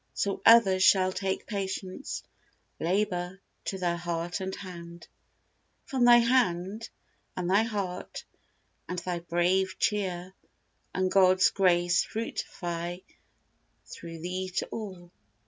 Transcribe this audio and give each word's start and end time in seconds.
So 0.15 0.41
others 0.47 0.81
shall 0.81 1.11
Take 1.11 1.45
patience, 1.45 2.23
labor, 2.79 3.39
to 3.65 3.77
their 3.77 3.97
heart 3.97 4.39
and 4.41 4.55
hand, 4.55 5.07
From 5.85 6.05
thy 6.05 6.17
hand, 6.17 6.89
and 7.37 7.47
thy 7.47 7.61
heart, 7.61 8.25
and 8.89 8.97
thy 8.97 9.19
brave 9.19 9.77
cheer, 9.77 10.33
And 10.91 11.11
God's 11.11 11.51
grace 11.51 12.03
fructify 12.03 12.97
through 13.85 14.21
thee 14.21 14.49
to 14.55 14.65
all. 14.69 15.11